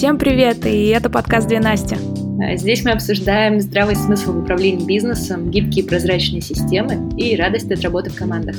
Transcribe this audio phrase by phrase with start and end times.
[0.00, 1.94] Всем привет, и это подкаст «Две Насти».
[2.42, 7.82] А, здесь мы обсуждаем здравый смысл в управлении бизнесом, гибкие прозрачные системы и радость от
[7.82, 8.56] работы в командах.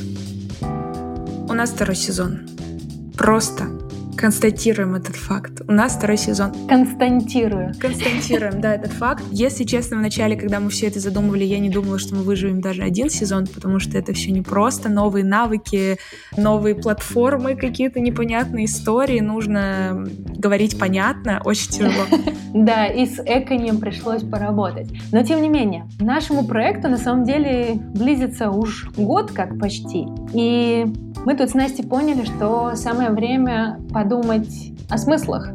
[0.61, 2.41] У нас второй сезон.
[3.17, 3.63] Просто
[4.17, 5.61] констатируем этот факт.
[5.67, 6.51] У нас второй сезон.
[6.67, 7.73] Константирую.
[7.79, 9.23] Константируем, да, этот факт.
[9.31, 12.61] Если честно, в начале, когда мы все это задумывали, я не думала, что мы выживем
[12.61, 14.89] даже один сезон, потому что это все не просто.
[14.89, 15.97] Новые навыки,
[16.37, 19.19] новые платформы, какие-то непонятные истории.
[19.19, 20.05] Нужно
[20.37, 22.05] говорить понятно, очень тяжело.
[22.53, 24.89] Да, и с Эконем пришлось поработать.
[25.13, 30.05] Но тем не менее, нашему проекту на самом деле близится уж год как почти.
[30.33, 30.85] И
[31.25, 35.53] мы тут с Настей поняли, что самое время подумать о смыслах.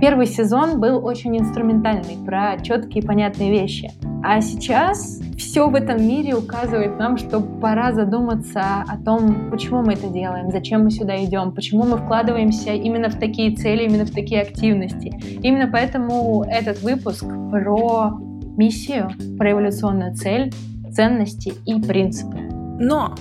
[0.00, 3.90] Первый сезон был очень инструментальный, про четкие понятные вещи.
[4.22, 9.94] А сейчас все в этом мире указывает нам, что пора задуматься о том, почему мы
[9.94, 14.10] это делаем, зачем мы сюда идем, почему мы вкладываемся именно в такие цели, именно в
[14.10, 15.14] такие активности.
[15.42, 18.18] Именно поэтому этот выпуск про
[18.56, 20.52] миссию, про эволюционную цель,
[20.92, 22.36] ценности и принципы.
[22.80, 23.14] Но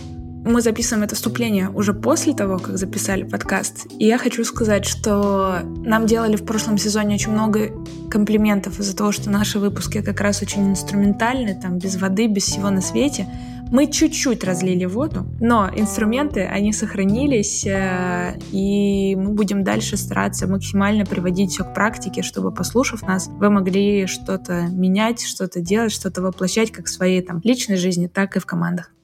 [0.46, 3.88] мы записываем это вступление уже после того, как записали подкаст.
[3.98, 7.72] И я хочу сказать, что нам делали в прошлом сезоне очень много
[8.12, 12.70] комплиментов из-за того, что наши выпуски как раз очень инструментальны, там, без воды, без всего
[12.70, 13.28] на свете.
[13.72, 21.04] Мы чуть-чуть разлили воду, но инструменты, они сохранились, э, и мы будем дальше стараться максимально
[21.04, 26.72] приводить все к практике, чтобы, послушав нас, вы могли что-то менять, что-то делать, что-то воплощать
[26.72, 28.95] как в своей там, личной жизни, так и в командах.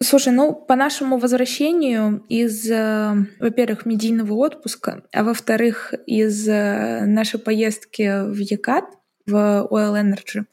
[0.00, 7.40] Слушай, ну, по нашему возвращению из, э, во-первых, медийного отпуска, а во-вторых, из э, нашей
[7.40, 8.84] поездки в Якат,
[9.26, 10.44] в Oil Energy,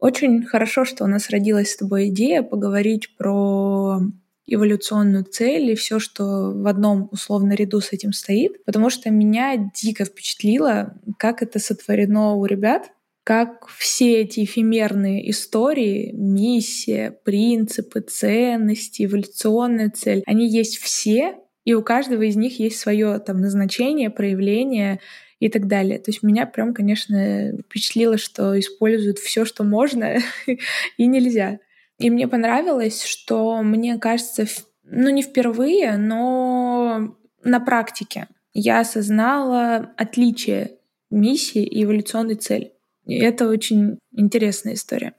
[0.00, 4.00] очень хорошо, что у нас родилась с тобой идея поговорить про
[4.46, 9.70] эволюционную цель и все, что в одном условно ряду с этим стоит, потому что меня
[9.74, 12.90] дико впечатлило, как это сотворено у ребят,
[13.28, 21.36] как все эти эфемерные истории, миссия, принципы, ценности, эволюционная цель, они есть все,
[21.66, 25.00] и у каждого из них есть свое там назначение, проявление
[25.40, 25.98] и так далее.
[25.98, 30.20] То есть меня прям, конечно, впечатлило, что используют все, что можно
[30.96, 31.58] и нельзя.
[31.98, 34.46] И мне понравилось, что мне кажется,
[34.84, 37.14] ну не впервые, но
[37.44, 40.78] на практике я осознала отличие
[41.10, 42.72] миссии и эволюционной цели.
[43.08, 45.14] И это очень интересная история.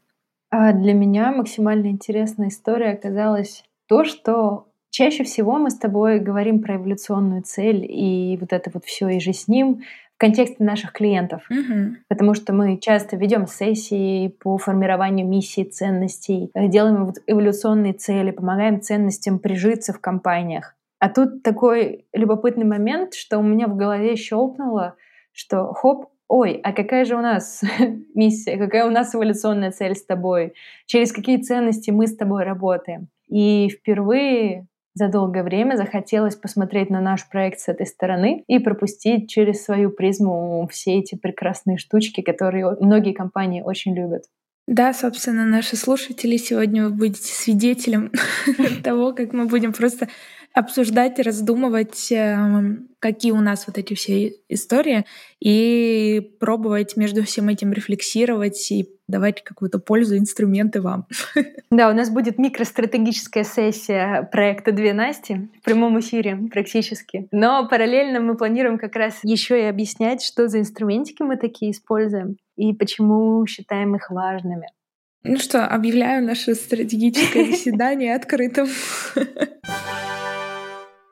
[0.52, 6.62] А для меня максимально интересная история оказалась то, что чаще всего мы с тобой говорим
[6.62, 9.82] про эволюционную цель и вот это вот все и же с ним
[10.16, 11.44] в контексте наших клиентов.
[11.50, 11.96] Угу.
[12.08, 18.30] Потому что мы часто ведем сессии по формированию миссий, ценностей, э, делаем вот эволюционные цели,
[18.32, 20.76] помогаем ценностям прижиться в компаниях.
[21.00, 24.96] А тут такой любопытный момент, что у меня в голове щелкнуло,
[25.32, 27.62] что хоп, ой, а какая же у нас
[28.16, 30.54] миссия, какая у нас эволюционная цель с тобой,
[30.86, 33.10] через какие ценности мы с тобой работаем.
[33.28, 39.30] И впервые за долгое время захотелось посмотреть на наш проект с этой стороны и пропустить
[39.30, 44.24] через свою призму все эти прекрасные штучки, которые многие компании очень любят.
[44.70, 48.12] Да, собственно, наши слушатели сегодня вы будете свидетелем
[48.84, 50.10] того, как мы будем просто
[50.54, 55.06] обсуждать, раздумывать, эм, какие у нас вот эти все истории,
[55.40, 61.08] и пробовать между всем этим рефлексировать и давать какую-то пользу, инструменты вам.
[61.72, 67.28] Да, у нас будет микростратегическая сессия проекта «Две Насти» в прямом эфире практически.
[67.32, 72.38] Но параллельно мы планируем как раз еще и объяснять, что за инструментики мы такие используем
[72.60, 74.68] и почему считаем их важными.
[75.24, 78.68] Ну что, объявляю наше стратегическое заседание открытым.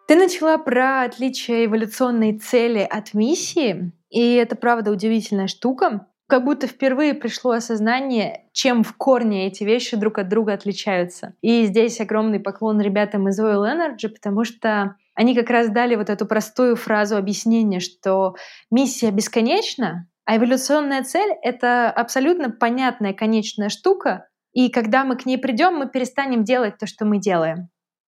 [0.07, 6.07] Ты начала про отличие эволюционной цели от миссии, и это правда удивительная штука.
[6.27, 11.33] Как будто впервые пришло осознание, чем в корне эти вещи друг от друга отличаются.
[11.41, 16.09] И здесь огромный поклон ребятам из Oil Energy, потому что они как раз дали вот
[16.09, 18.35] эту простую фразу объяснения, что
[18.69, 25.37] миссия бесконечна, а эволюционная цель— это абсолютно понятная конечная штука, и когда мы к ней
[25.37, 27.69] придем, мы перестанем делать то, что мы делаем.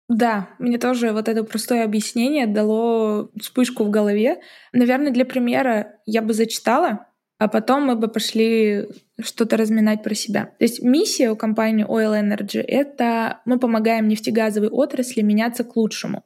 [0.09, 4.41] Да, мне тоже вот это простое объяснение дало вспышку в голове.
[4.73, 7.07] Наверное, для примера я бы зачитала,
[7.39, 8.89] а потом мы бы пошли
[9.19, 10.51] что-то разминать про себя.
[10.59, 16.23] То есть миссия у компании Oil Energy— это мы помогаем нефтегазовой отрасли меняться к лучшему.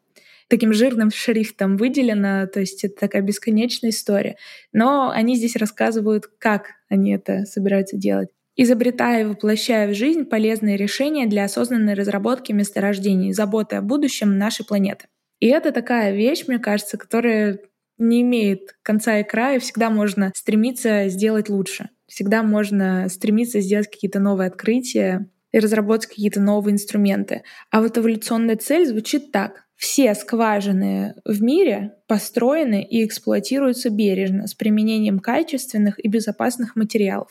[0.50, 4.38] Таким жирным шрифтом выделено, то есть это такая бесконечная история.
[4.72, 10.78] Но они здесь рассказывают, как они это собираются делать изобретая и воплощая в жизнь полезные
[10.78, 15.06] решения для осознанной разработки месторождений, заботы о будущем нашей планеты.
[15.40, 17.60] И это такая вещь, мне кажется, которая
[18.00, 21.90] не имеет конца и края, всегда можно стремиться сделать лучше.
[22.08, 27.44] Всегда можно стремиться сделать какие-то новые открытия и разработать какие-то новые инструменты.
[27.70, 29.67] А вот эволюционная цель звучит так.
[29.78, 37.30] Все скважины в мире построены и эксплуатируются бережно, с применением качественных и безопасных материалов.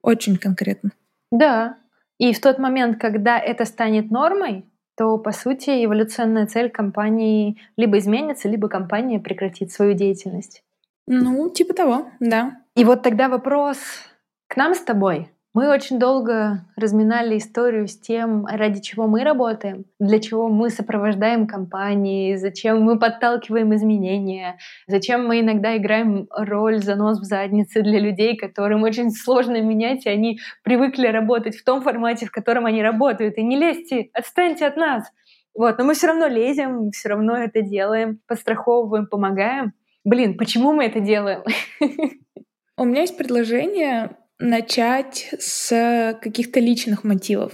[0.00, 0.92] Очень конкретно.
[1.32, 1.76] Да.
[2.18, 4.64] И в тот момент, когда это станет нормой,
[4.96, 10.62] то, по сути, эволюционная цель компании либо изменится, либо компания прекратит свою деятельность.
[11.06, 12.60] Ну, типа того, да.
[12.76, 13.78] И вот тогда вопрос
[14.46, 15.28] к нам с тобой.
[15.52, 21.48] Мы очень долго разминали историю с тем, ради чего мы работаем, для чего мы сопровождаем
[21.48, 28.36] компании, зачем мы подталкиваем изменения, зачем мы иногда играем роль занос в заднице для людей,
[28.36, 33.36] которым очень сложно менять, и они привыкли работать в том формате, в котором они работают.
[33.36, 35.10] И не лезьте, отстаньте от нас.
[35.52, 39.72] Вот, но мы все равно лезем, все равно это делаем, подстраховываем, помогаем.
[40.04, 41.42] Блин, почему мы это делаем?
[42.76, 47.52] У меня есть предложение начать с каких-то личных мотивов.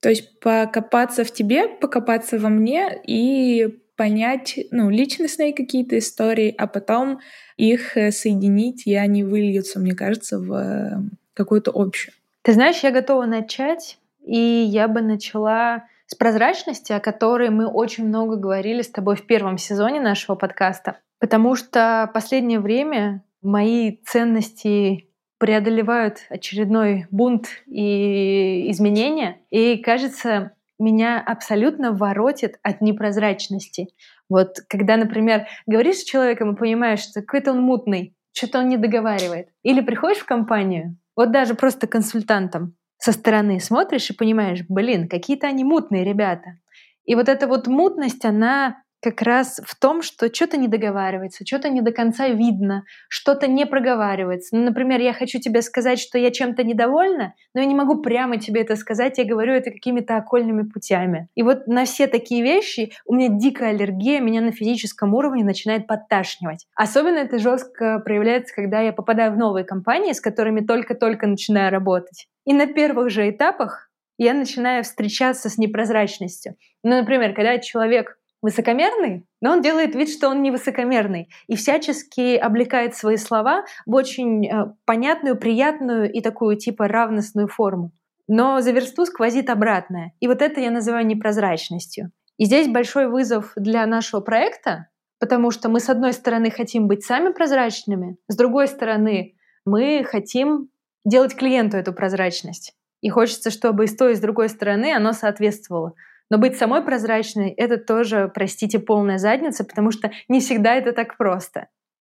[0.00, 6.66] То есть покопаться в тебе, покопаться во мне и понять ну, личностные какие-то истории, а
[6.66, 7.20] потом
[7.56, 10.98] их э, соединить, и они выльются, мне кажется, в э,
[11.34, 12.12] какую-то общую.
[12.42, 18.06] Ты знаешь, я готова начать, и я бы начала с прозрачности, о которой мы очень
[18.06, 25.05] много говорили с тобой в первом сезоне нашего подкаста, потому что последнее время мои ценности
[25.38, 29.40] преодолевают очередной бунт и изменения.
[29.50, 33.88] И, кажется, меня абсолютно воротит от непрозрачности.
[34.28, 38.76] Вот когда, например, говоришь с человеком и понимаешь, что какой-то он мутный, что-то он не
[38.76, 39.48] договаривает.
[39.62, 45.46] Или приходишь в компанию, вот даже просто консультантом со стороны смотришь и понимаешь, блин, какие-то
[45.46, 46.58] они мутные ребята.
[47.04, 51.68] И вот эта вот мутность, она как раз в том, что что-то не договаривается, что-то
[51.68, 54.56] не до конца видно, что-то не проговаривается.
[54.56, 58.38] Ну, например, я хочу тебе сказать, что я чем-то недовольна, но я не могу прямо
[58.38, 61.28] тебе это сказать, я говорю это какими-то окольными путями.
[61.36, 65.86] И вот на все такие вещи у меня дикая аллергия, меня на физическом уровне начинает
[65.86, 66.66] подташнивать.
[66.74, 72.26] Особенно это жестко проявляется, когда я попадаю в новые компании, с которыми только-только начинаю работать.
[72.44, 73.88] И на первых же этапах
[74.18, 76.56] я начинаю встречаться с непрозрачностью.
[76.82, 82.36] Ну, например, когда человек высокомерный, но он делает вид, что он не высокомерный и всячески
[82.36, 87.90] облекает свои слова в очень э, понятную, приятную и такую типа равностную форму.
[88.28, 90.12] Но за версту сквозит обратное.
[90.20, 92.12] И вот это я называю непрозрачностью.
[92.38, 94.86] И здесь большой вызов для нашего проекта,
[95.18, 99.34] потому что мы, с одной стороны, хотим быть сами прозрачными, с другой стороны,
[99.64, 100.68] мы хотим
[101.04, 102.74] делать клиенту эту прозрачность.
[103.00, 105.94] И хочется, чтобы и с той, и с другой стороны оно соответствовало.
[106.30, 111.16] Но быть самой прозрачной— это тоже, простите, полная задница, потому что не всегда это так
[111.16, 111.68] просто.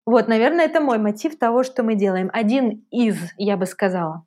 [0.05, 2.29] Вот, наверное, это мой мотив того, что мы делаем.
[2.33, 4.25] Один из, я бы сказала.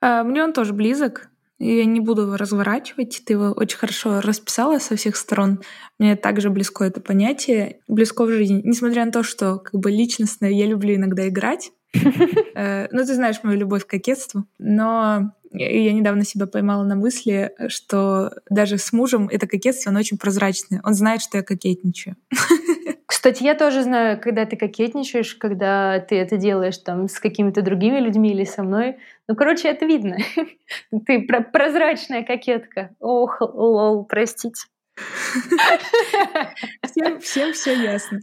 [0.00, 1.30] А, мне он тоже близок.
[1.58, 3.22] Я не буду его разворачивать.
[3.24, 5.60] Ты его очень хорошо расписала со всех сторон.
[5.98, 7.80] Мне также близко это понятие.
[7.88, 8.60] Близко в жизни.
[8.64, 11.72] Несмотря на то, что как бы личностно я люблю иногда играть.
[12.54, 14.44] Э, ну, ты знаешь мою любовь к кокетству.
[14.58, 20.18] Но я недавно себя поймала на мысли, что даже с мужем это кокетство, оно очень
[20.18, 20.80] прозрачное.
[20.84, 22.16] Он знает, что я кокетничаю.
[23.06, 27.98] Кстати, я тоже знаю, когда ты кокетничаешь, когда ты это делаешь там с какими-то другими
[28.00, 28.98] людьми или со мной.
[29.26, 30.18] Ну, короче, это видно.
[31.06, 32.90] Ты прозрачная кокетка.
[33.00, 34.62] Ох, лол, простите.
[36.82, 38.20] Всем, всем все ясно.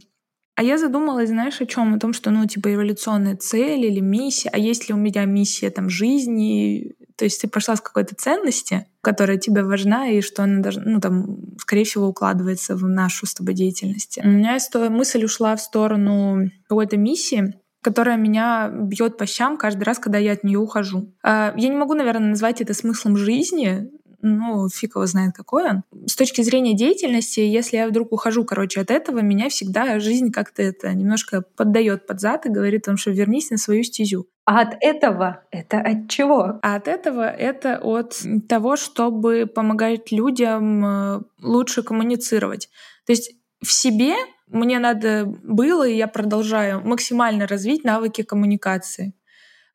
[0.56, 1.94] А я задумалась, знаешь, о чем?
[1.94, 4.48] О том, что, ну, типа, эволюционная цель или миссия.
[4.52, 6.94] А есть ли у меня миссия там жизни?
[7.16, 11.00] То есть ты пошла с какой-то ценности, которая тебе важна, и что она должна, ну,
[11.00, 14.18] там, скорее всего, укладывается в нашу с тобой деятельность.
[14.22, 14.58] У меня
[14.90, 20.32] мысль ушла в сторону какой-то миссии, которая меня бьет по щам каждый раз, когда я
[20.32, 21.14] от нее ухожу.
[21.22, 23.88] А, я не могу, наверное, назвать это смыслом жизни,
[24.22, 25.82] ну, фиг его знает, какой он.
[26.06, 30.62] С точки зрения деятельности, если я вдруг ухожу, короче, от этого, меня всегда жизнь как-то
[30.62, 34.26] это немножко поддает под зад и говорит том, что вернись на свою стезю.
[34.44, 36.58] А от этого это от чего?
[36.62, 42.68] А от этого это от того, чтобы помогать людям э, лучше коммуницировать.
[43.06, 44.14] То есть в себе
[44.48, 49.14] мне надо было, и я продолжаю максимально развить навыки коммуникации.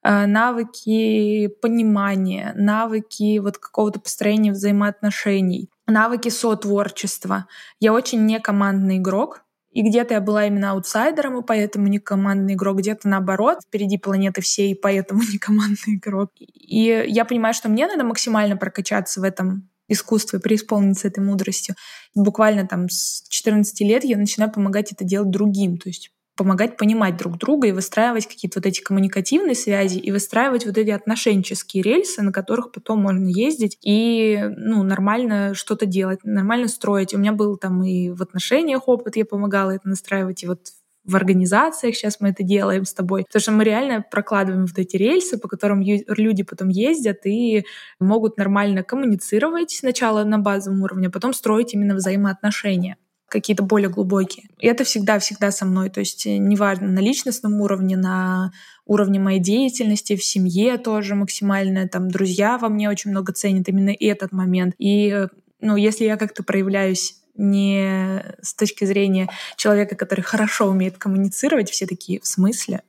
[0.03, 7.45] Э, навыки понимания, навыки вот какого-то построения взаимоотношений, навыки сотворчества.
[7.79, 12.55] Я очень не командный игрок, и где-то я была именно аутсайдером, и поэтому не командный
[12.55, 16.31] игрок, где-то наоборот, впереди планеты всей, и поэтому не командный игрок.
[16.39, 21.75] И я понимаю, что мне надо максимально прокачаться в этом искусстве, преисполниться этой мудростью.
[22.15, 27.17] Буквально там с 14 лет я начинаю помогать это делать другим, то есть помогать понимать
[27.17, 32.23] друг друга и выстраивать какие-то вот эти коммуникативные связи и выстраивать вот эти отношенческие рельсы,
[32.23, 37.13] на которых потом можно ездить и ну, нормально что-то делать, нормально строить.
[37.13, 40.61] У меня был там и в отношениях опыт, я помогала это настраивать, и вот
[41.03, 44.97] в организациях сейчас мы это делаем с тобой, потому что мы реально прокладываем вот эти
[44.97, 47.65] рельсы, по которым люди потом ездят и
[47.99, 52.97] могут нормально коммуницировать сначала на базовом уровне, а потом строить именно взаимоотношения
[53.31, 54.47] какие-то более глубокие.
[54.59, 55.89] И это всегда-всегда со мной.
[55.89, 58.51] То есть э, неважно, на личностном уровне, на
[58.85, 61.87] уровне моей деятельности, в семье тоже максимально.
[61.87, 64.75] Там друзья во мне очень много ценят именно этот момент.
[64.77, 65.27] И э,
[65.61, 71.87] ну, если я как-то проявляюсь не с точки зрения человека, который хорошо умеет коммуницировать, все
[71.87, 72.81] такие в смысле.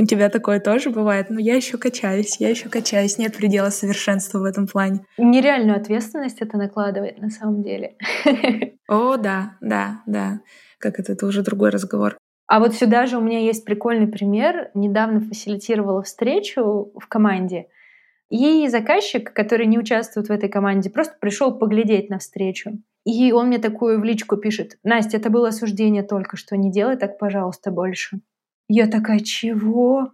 [0.00, 4.38] У тебя такое тоже бывает, но я еще качаюсь, я еще качаюсь, нет предела совершенства
[4.38, 5.04] в этом плане.
[5.18, 7.96] Нереальную ответственность это накладывает на самом деле.
[8.88, 10.40] О, да, да, да.
[10.78, 12.16] Как это, это уже другой разговор.
[12.46, 14.70] А вот сюда же у меня есть прикольный пример.
[14.72, 17.66] Недавно фасилитировала встречу в команде,
[18.30, 22.78] и заказчик, который не участвует в этой команде, просто пришел поглядеть на встречу.
[23.04, 24.78] И он мне такую в личку пишет.
[24.84, 28.20] Настя, это было осуждение только что, не делай так, пожалуйста, больше.
[28.72, 30.12] Я такая, чего?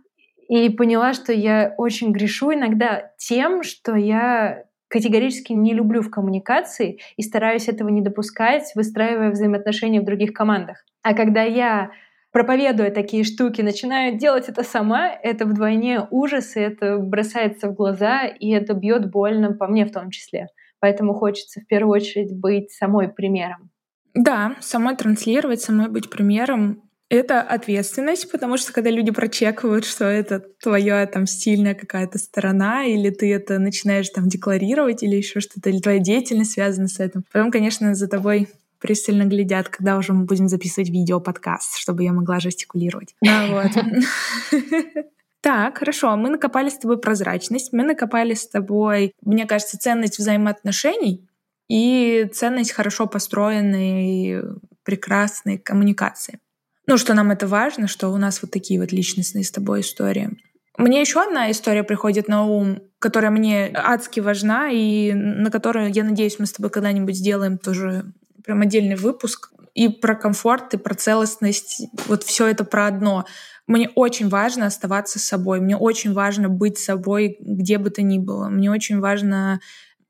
[0.48, 7.00] И поняла, что я очень грешу иногда тем, что я категорически не люблю в коммуникации
[7.18, 10.86] и стараюсь этого не допускать, выстраивая взаимоотношения в других командах.
[11.02, 11.90] А когда я
[12.32, 18.24] проповедуя такие штуки, начинаю делать это сама, это вдвойне ужас, и это бросается в глаза,
[18.24, 20.46] и это бьет больно по мне в том числе.
[20.80, 23.70] Поэтому хочется в первую очередь быть самой примером.
[24.14, 26.85] Да, самой транслировать, самой быть примером.
[27.08, 33.10] Это ответственность, потому что когда люди прочекивают, что это твоя там стильная какая-то сторона, или
[33.10, 37.52] ты это начинаешь там декларировать, или еще что-то, или твоя деятельность связана с этим, потом,
[37.52, 38.48] конечно, за тобой
[38.80, 43.14] пристально глядят, когда уже мы будем записывать видео подкаст, чтобы я могла жестикулировать.
[43.22, 43.62] Ну.
[45.42, 51.28] Так, хорошо, мы накопали с тобой прозрачность, мы накопали с тобой, мне кажется, ценность взаимоотношений
[51.68, 54.42] и ценность хорошо построенной,
[54.82, 56.40] прекрасной коммуникации.
[56.86, 60.30] Ну, что нам это важно, что у нас вот такие вот личностные с тобой истории.
[60.78, 66.04] Мне еще одна история приходит на ум, которая мне адски важна, и на которую, я
[66.04, 68.12] надеюсь, мы с тобой когда-нибудь сделаем тоже
[68.44, 69.50] прям отдельный выпуск.
[69.74, 71.82] И про комфорт, и про целостность.
[72.06, 73.26] Вот все это про одно.
[73.66, 78.48] Мне очень важно оставаться собой, мне очень важно быть собой, где бы то ни было.
[78.48, 79.60] Мне очень важно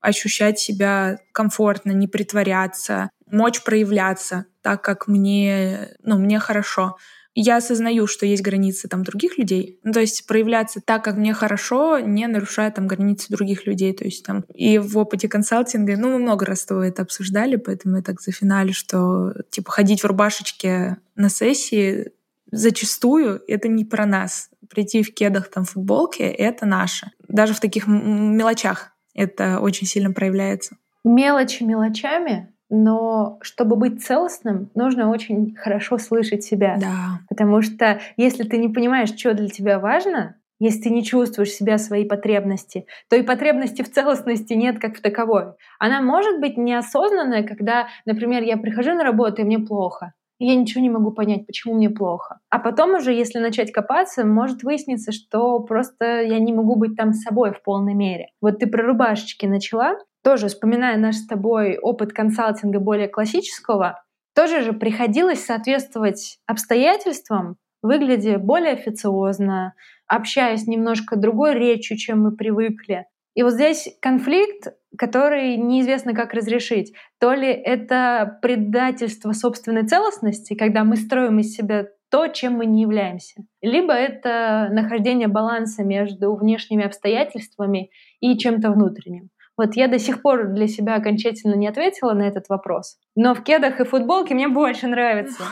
[0.01, 6.97] ощущать себя комфортно, не притворяться, мочь проявляться так, как мне, ну, мне хорошо.
[7.39, 9.79] Я осознаю, что есть границы там других людей.
[9.83, 13.93] Ну, то есть проявляться так, как мне хорошо, не нарушая там границы других людей.
[13.93, 17.97] То есть там и в опыте консалтинга, ну, мы много раз с это обсуждали, поэтому
[17.97, 22.11] я так за финале, что типа ходить в рубашечке на сессии
[22.51, 24.49] зачастую это не про нас.
[24.69, 27.11] Прийти в кедах, там, футболке— это наше.
[27.27, 30.77] Даже в таких мелочах это очень сильно проявляется.
[31.03, 36.77] Мелочи мелочами, но чтобы быть целостным, нужно очень хорошо слышать себя.
[36.79, 37.19] Да.
[37.29, 41.77] Потому что если ты не понимаешь, что для тебя важно, если ты не чувствуешь себя,
[41.77, 45.53] свои потребности, то и потребности в целостности нет как в таковой.
[45.79, 50.81] Она может быть неосознанная, когда, например, я прихожу на работу, и мне плохо я ничего
[50.81, 52.39] не могу понять, почему мне плохо.
[52.49, 57.13] А потом уже, если начать копаться, может выясниться, что просто я не могу быть там
[57.13, 58.29] с собой в полной мере.
[58.41, 64.03] Вот ты про рубашечки начала, тоже вспоминая наш с тобой опыт консалтинга более классического,
[64.35, 69.73] тоже же приходилось соответствовать обстоятельствам, выглядя более официозно,
[70.05, 73.05] общаясь немножко другой речью, чем мы привыкли.
[73.33, 76.93] И вот здесь конфликт, который неизвестно как разрешить.
[77.19, 82.83] То ли это предательство собственной целостности, когда мы строим из себя то, чем мы не
[82.83, 83.41] являемся.
[83.61, 87.89] Либо это нахождение баланса между внешними обстоятельствами
[88.21, 89.29] и чем-то внутренним.
[89.57, 92.97] Вот я до сих пор для себя окончательно не ответила на этот вопрос.
[93.15, 95.43] Но в кедах и футболке мне больше нравится.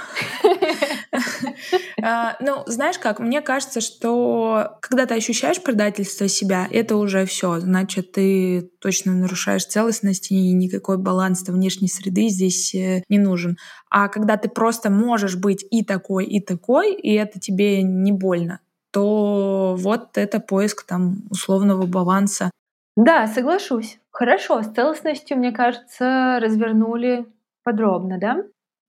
[2.01, 7.60] А, ну, знаешь как, мне кажется, что когда ты ощущаешь предательство себя, это уже все.
[7.60, 13.57] Значит, ты точно нарушаешь целостность, и никакой баланс внешней среды здесь э, не нужен.
[13.89, 18.60] А когда ты просто можешь быть и такой, и такой, и это тебе не больно,
[18.91, 22.51] то вот это поиск там условного баланса.
[22.95, 24.00] Да, соглашусь.
[24.12, 27.25] Хорошо, с целостностью, мне кажется, развернули
[27.63, 28.38] подробно, да?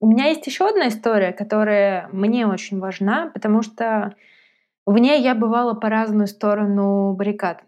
[0.00, 4.14] У меня есть еще одна история, которая мне очень важна, потому что
[4.84, 7.64] в ней я бывала по разную сторону баррикад.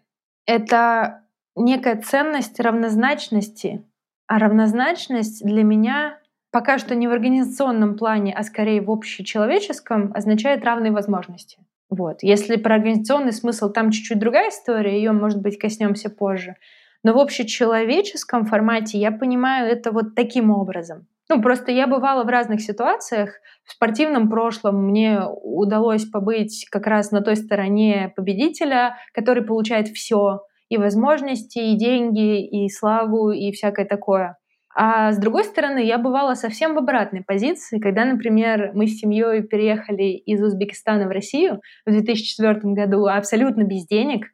[0.46, 1.24] Это
[1.56, 3.84] некая ценность равнозначности,
[4.26, 6.18] а равнозначность для меня
[6.50, 11.58] пока что не в организационном плане, а скорее в общечеловеческом, означает равные возможности.
[11.90, 12.22] Вот.
[12.22, 16.56] Если про организационный смысл, там чуть-чуть другая история, ее, может быть, коснемся позже.
[17.02, 21.06] Но в общечеловеческом формате я понимаю это вот таким образом.
[21.30, 23.34] Ну, просто я бывала в разных ситуациях.
[23.64, 30.40] В спортивном прошлом мне удалось побыть как раз на той стороне победителя, который получает все
[30.70, 34.38] и возможности, и деньги, и славу, и всякое такое.
[34.74, 39.42] А с другой стороны, я бывала совсем в обратной позиции, когда, например, мы с семьей
[39.42, 44.26] переехали из Узбекистана в Россию в 2004 году абсолютно без денег.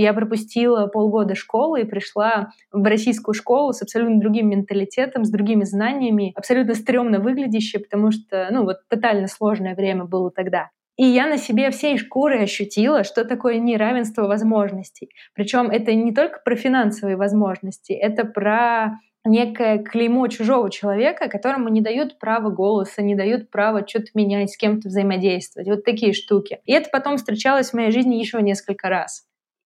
[0.00, 5.64] Я пропустила полгода школы и пришла в российскую школу с абсолютно другим менталитетом, с другими
[5.64, 10.70] знаниями, абсолютно стрёмно выглядящей, потому что, ну, вот тотально сложное время было тогда.
[10.96, 15.10] И я на себе всей шкурой ощутила, что такое неравенство возможностей.
[15.34, 21.80] Причем это не только про финансовые возможности, это про некое клеймо чужого человека, которому не
[21.80, 25.68] дают права голоса, не дают права что-то менять, с кем-то взаимодействовать.
[25.68, 26.60] Вот такие штуки.
[26.66, 29.27] И это потом встречалось в моей жизни еще несколько раз.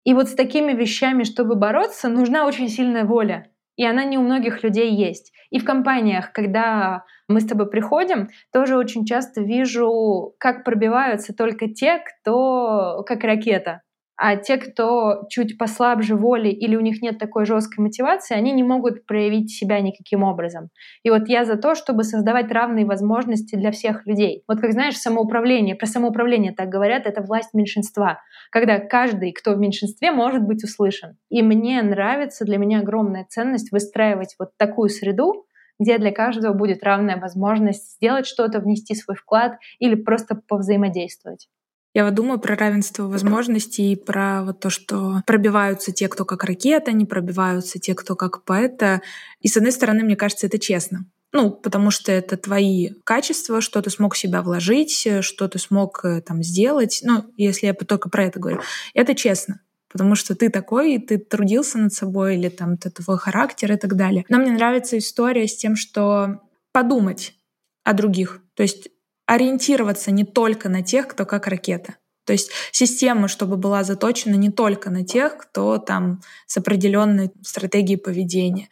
[0.06, 3.50] И вот с такими вещами, чтобы бороться, нужна очень сильная воля.
[3.74, 5.32] И она не у многих людей есть.
[5.50, 11.68] И в компаниях, когда мы с тобой приходим, тоже очень часто вижу, как пробиваются только
[11.68, 13.82] те, кто как ракета.
[14.16, 18.62] А те, кто чуть послабже воли или у них нет такой жесткой мотивации, они не
[18.62, 20.70] могут проявить себя никаким образом.
[21.02, 24.42] И вот я за то, чтобы создавать равные возможности для всех людей.
[24.48, 28.20] Вот как знаешь, самоуправление, про самоуправление так говорят, это власть меньшинства,
[28.50, 31.16] когда каждый, кто в меньшинстве, может быть услышан.
[31.28, 35.46] И мне нравится, для меня огромная ценность выстраивать вот такую среду,
[35.78, 41.48] где для каждого будет равная возможность сделать что-то, внести свой вклад или просто повзаимодействовать.
[41.96, 46.44] Я вот думаю про равенство возможностей и про вот то, что пробиваются те, кто как
[46.44, 49.00] ракета, не пробиваются те, кто как поэта.
[49.40, 51.06] И с одной стороны, мне кажется, это честно.
[51.32, 56.20] Ну, потому что это твои качества, что ты смог себя вложить, что ты смог э,
[56.20, 57.00] там сделать.
[57.02, 58.60] Ну, если я только про это говорю.
[58.92, 59.60] Это честно
[59.90, 63.76] потому что ты такой, и ты трудился над собой, или там это твой характер и
[63.76, 64.26] так далее.
[64.28, 67.34] Но мне нравится история с тем, что подумать
[67.82, 68.42] о других.
[68.54, 68.88] То есть
[69.26, 71.96] ориентироваться не только на тех, кто как ракета.
[72.24, 77.98] То есть система, чтобы была заточена не только на тех, кто там с определенной стратегией
[77.98, 78.68] поведения,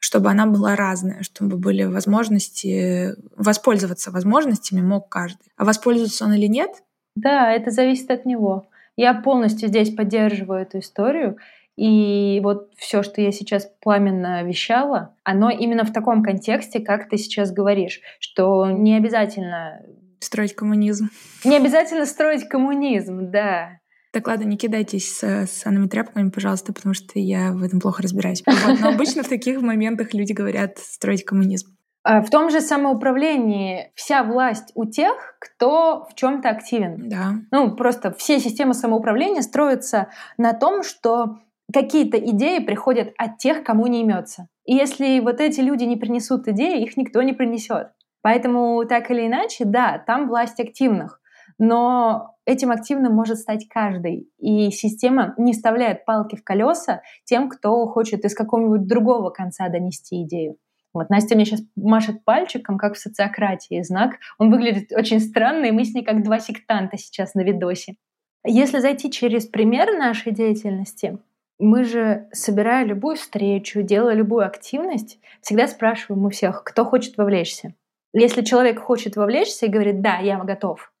[0.00, 5.46] чтобы она была разная, чтобы были возможности, воспользоваться возможностями мог каждый.
[5.56, 6.70] А воспользоваться он или нет?
[7.14, 8.66] Да, это зависит от него.
[8.96, 11.38] Я полностью здесь поддерживаю эту историю.
[11.76, 17.16] И вот все, что я сейчас пламенно вещала, оно именно в таком контексте, как ты
[17.16, 19.80] сейчас говоришь, что не обязательно...
[20.20, 21.08] Строить коммунизм.
[21.44, 23.80] Не обязательно строить коммунизм, да.
[24.12, 28.02] Так ладно, не кидайтесь с, с санными тряпками, пожалуйста, потому что я в этом плохо
[28.02, 28.42] разбираюсь.
[28.46, 31.74] Вот, но обычно в таких моментах люди говорят строить коммунизм.
[32.04, 37.08] А в том же самоуправлении вся власть у тех, кто в чем-то активен.
[37.08, 37.34] Да.
[37.50, 41.38] Ну, просто все системы самоуправления строятся на том, что
[41.72, 44.48] какие-то идеи приходят от тех, кому не имется.
[44.64, 47.88] И если вот эти люди не принесут идеи, их никто не принесет.
[48.22, 51.20] Поэтому так или иначе, да, там власть активных.
[51.58, 54.28] Но этим активным может стать каждый.
[54.38, 60.22] И система не вставляет палки в колеса тем, кто хочет из какого-нибудь другого конца донести
[60.22, 60.56] идею.
[60.94, 64.16] Вот Настя мне сейчас машет пальчиком, как в социократии знак.
[64.38, 67.94] Он выглядит очень странно, и мы с ней как два сектанта сейчас на видосе.
[68.44, 71.18] Если зайти через пример нашей деятельности,
[71.62, 77.74] мы же, собирая любую встречу, делая любую активность, всегда спрашиваем у всех, кто хочет вовлечься.
[78.12, 80.91] Если человек хочет вовлечься и говорит «да, я готов»,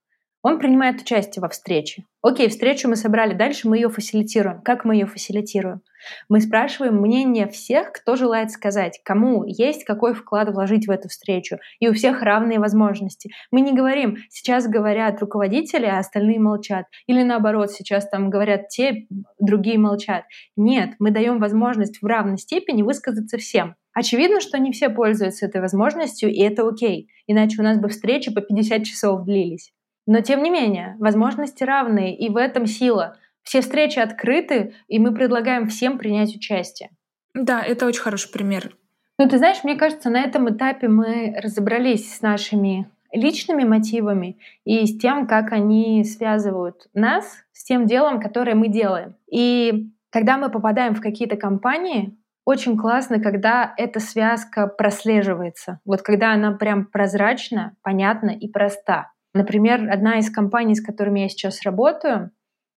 [0.42, 2.04] он принимает участие во встрече.
[2.20, 4.60] Окей, встречу мы собрали, дальше мы ее фасилитируем.
[4.62, 5.82] Как мы ее фасилитируем?
[6.28, 11.58] Мы спрашиваем мнение всех, кто желает сказать, кому есть какой вклад вложить в эту встречу.
[11.78, 13.30] И у всех равные возможности.
[13.50, 16.86] Мы не говорим, сейчас говорят руководители, а остальные молчат.
[17.06, 19.06] Или наоборот, сейчас там говорят те,
[19.38, 20.24] другие молчат.
[20.56, 23.76] Нет, мы даем возможность в равной степени высказаться всем.
[23.94, 27.08] Очевидно, что не все пользуются этой возможностью, и это окей.
[27.26, 29.72] Иначе у нас бы встречи по 50 часов длились.
[30.06, 33.16] Но тем не менее, возможности равные, и в этом сила.
[33.42, 36.90] Все встречи открыты, и мы предлагаем всем принять участие.
[37.34, 38.76] Да, это очень хороший пример.
[39.18, 44.86] Ну, ты знаешь, мне кажется, на этом этапе мы разобрались с нашими личными мотивами и
[44.86, 49.14] с тем, как они связывают нас с тем делом, которое мы делаем.
[49.30, 55.78] И когда мы попадаем в какие-то компании, очень классно, когда эта связка прослеживается.
[55.84, 59.11] Вот когда она прям прозрачна, понятна и проста.
[59.34, 62.30] Например, одна из компаний, с которыми я сейчас работаю,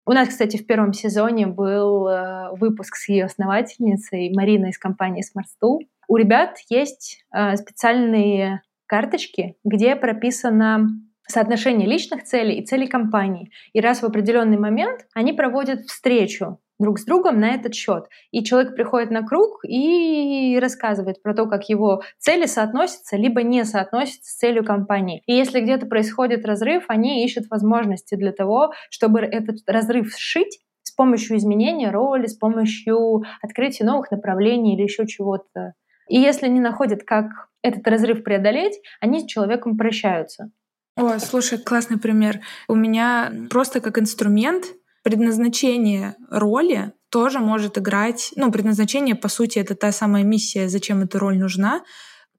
[0.04, 5.22] у нас, кстати, в первом сезоне был э, выпуск с ее основательницей Мариной из компании
[5.22, 5.86] SmartStool.
[6.08, 10.88] у ребят есть э, специальные карточки, где прописано
[11.28, 13.50] соотношение личных целей и целей компании.
[13.72, 18.06] И раз в определенный момент они проводят встречу друг с другом на этот счет.
[18.30, 23.64] И человек приходит на круг и рассказывает про то, как его цели соотносятся, либо не
[23.64, 25.22] соотносятся с целью компании.
[25.26, 30.90] И если где-то происходит разрыв, они ищут возможности для того, чтобы этот разрыв сшить с
[30.90, 35.74] помощью изменения роли, с помощью открытия новых направлений или еще чего-то.
[36.08, 37.26] И если не находят, как
[37.62, 40.50] этот разрыв преодолеть, они с человеком прощаются.
[40.96, 42.40] О, слушай, классный пример.
[42.68, 44.66] У меня просто как инструмент
[45.02, 51.18] предназначение роли тоже может играть, ну, предназначение, по сути, это та самая миссия, зачем эта
[51.18, 51.82] роль нужна,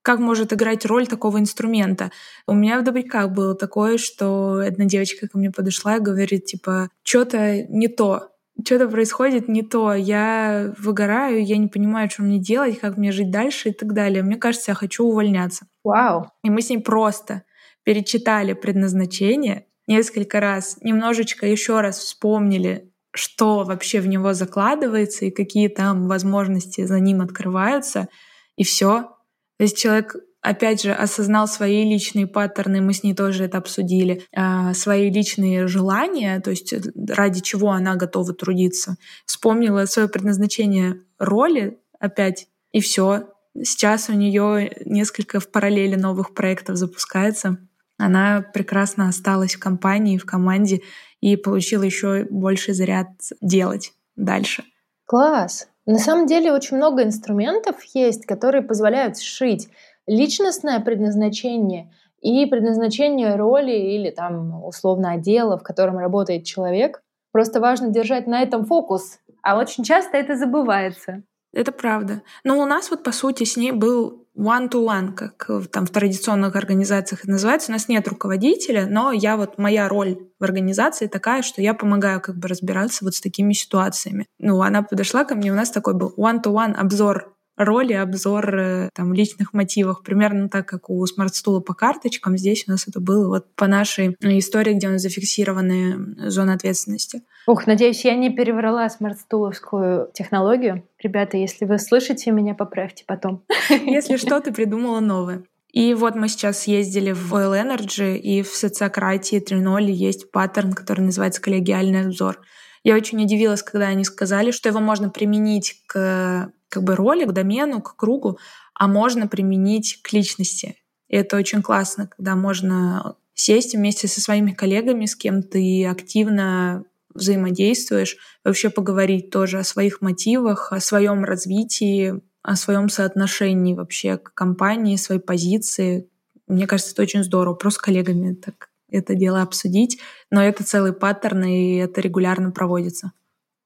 [0.02, 2.10] как может играть роль такого инструмента.
[2.46, 6.90] У меня в добряках было такое, что одна девочка ко мне подошла и говорит, типа,
[7.02, 8.30] что-то не то,
[8.62, 13.30] что-то происходит не то, я выгораю, я не понимаю, что мне делать, как мне жить
[13.30, 14.22] дальше и так далее.
[14.22, 15.66] Мне кажется, я хочу увольняться.
[15.82, 16.30] Вау.
[16.42, 17.42] И мы с ней просто
[17.82, 25.68] перечитали предназначение несколько раз, немножечко еще раз вспомнили, что вообще в него закладывается и какие
[25.68, 28.08] там возможности за ним открываются,
[28.56, 29.10] и все.
[29.58, 34.24] То есть человек опять же, осознал свои личные паттерны, мы с ней тоже это обсудили,
[34.36, 36.74] а, свои личные желания, то есть
[37.08, 43.28] ради чего она готова трудиться, вспомнила свое предназначение роли опять, и все.
[43.56, 47.66] Сейчас у нее несколько в параллели новых проектов запускается
[47.98, 50.82] она прекрасно осталась в компании, в команде
[51.20, 53.08] и получила еще больше заряд
[53.40, 54.64] делать дальше.
[55.06, 55.68] Класс!
[55.86, 59.68] На самом деле очень много инструментов есть, которые позволяют сшить
[60.06, 67.02] личностное предназначение и предназначение роли или там условно отдела, в котором работает человек.
[67.32, 71.22] Просто важно держать на этом фокус, а очень часто это забывается.
[71.52, 72.22] Это правда.
[72.44, 77.20] Но у нас вот по сути с ней был one-to-one, как там в традиционных организациях
[77.22, 77.70] это называется.
[77.70, 82.20] У нас нет руководителя, но я вот, моя роль в организации такая, что я помогаю
[82.20, 84.26] как бы разбираться вот с такими ситуациями.
[84.38, 89.12] Ну, она подошла ко мне, у нас такой был one-to-one обзор роли, обзор э, там,
[89.14, 92.36] личных мотивов, примерно так, как у Smart Tool по карточкам.
[92.36, 97.22] Здесь у нас это было вот по нашей истории, где у нас зафиксированы зоны ответственности.
[97.46, 100.88] Ух, надеюсь, я не переврала смарт-туловскую технологию.
[101.02, 103.44] Ребята, если вы слышите меня, поправьте потом.
[103.84, 105.44] Если что, ты придумала новое.
[105.74, 111.00] И вот мы сейчас ездили в Oil Energy, и в социократии 3.0 есть паттерн, который
[111.00, 112.40] называется коллегиальный обзор.
[112.84, 117.32] Я очень удивилась, когда они сказали, что его можно применить к как бы роли, к
[117.32, 118.38] домену, к кругу,
[118.74, 120.76] а можно применить к личности.
[121.08, 126.84] И это очень классно, когда можно сесть вместе со своими коллегами, с кем ты активно
[127.14, 134.34] взаимодействуешь, вообще поговорить тоже о своих мотивах, о своем развитии, о своем соотношении вообще к
[134.34, 136.10] компании, своей позиции.
[136.46, 137.54] Мне кажется, это очень здорово.
[137.54, 140.00] Просто с коллегами так это дело обсудить.
[140.30, 143.12] Но это целый паттерн, и это регулярно проводится.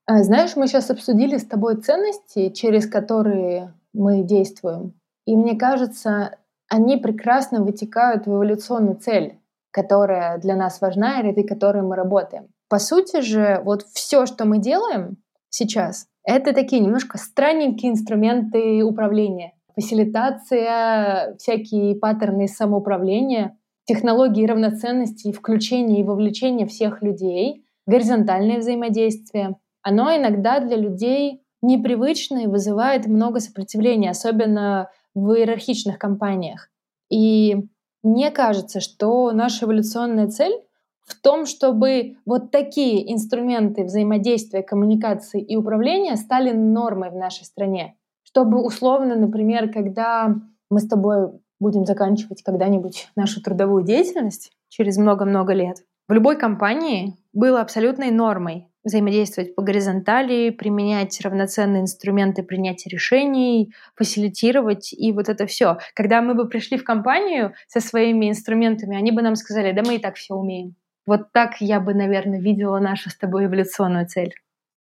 [0.05, 4.93] А, знаешь, мы сейчас обсудили с тобой ценности, через которые мы действуем.
[5.25, 6.37] И мне кажется,
[6.67, 9.39] они прекрасно вытекают в эволюционную цель,
[9.71, 12.47] которая для нас важна и ради которой мы работаем.
[12.69, 15.17] По сути же, вот все, что мы делаем
[15.49, 19.53] сейчас, это такие немножко странненькие инструменты управления.
[19.75, 23.57] Фасилитация, всякие паттерны самоуправления,
[23.89, 32.39] технологии равноценности и включения и вовлечения всех людей, горизонтальное взаимодействие— оно иногда для людей непривычно
[32.39, 36.69] и вызывает много сопротивления, особенно в иерархичных компаниях.
[37.09, 37.55] И
[38.03, 40.53] мне кажется, что наша эволюционная цель
[41.01, 47.95] в том, чтобы вот такие инструменты взаимодействия, коммуникации и управления стали нормой в нашей стране.
[48.23, 50.35] Чтобы условно, например, когда
[50.69, 55.77] мы с тобой будем заканчивать когда-нибудь нашу трудовую деятельность через много-много лет,
[56.09, 64.91] в любой компании было абсолютной нормой взаимодействовать по горизонтали, применять равноценные инструменты принятия решений, фасилитировать
[64.91, 65.77] и вот это все.
[65.93, 69.97] Когда мы бы пришли в компанию со своими инструментами, они бы нам сказали, да мы
[69.97, 70.73] и так все умеем.
[71.05, 74.33] Вот так я бы, наверное, видела нашу с тобой эволюционную цель.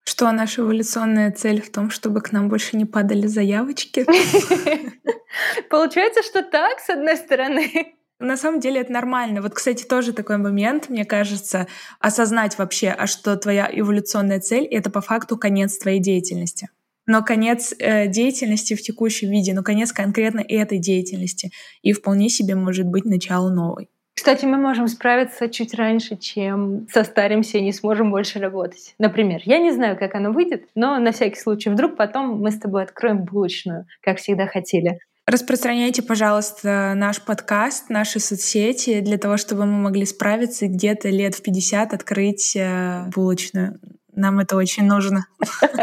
[0.07, 4.05] Что наша эволюционная цель в том, чтобы к нам больше не падали заявочки?
[5.69, 7.93] Получается, что так, с одной стороны.
[8.17, 9.41] На самом деле это нормально.
[9.41, 11.67] Вот, кстати, тоже такой момент, мне кажется,
[11.99, 16.69] осознать вообще, а что твоя эволюционная цель— это по факту конец твоей деятельности.
[17.05, 21.51] Но конец э, деятельности в текущем виде, но конец конкретно этой деятельности.
[21.81, 23.89] И вполне себе может быть начало новой.
[24.17, 28.95] Кстати, мы можем справиться чуть раньше, чем состаримся и не сможем больше работать.
[28.97, 32.57] Например, я не знаю, как оно выйдет, но на всякий случай, вдруг потом мы с
[32.57, 34.99] тобой откроем булочную, как всегда хотели.
[35.27, 41.35] Распространяйте, пожалуйста, наш подкаст, наши соцсети для того, чтобы мы могли справиться и где-то лет
[41.35, 43.79] в 50 открыть э, булочную.
[44.15, 45.27] Нам это очень нужно.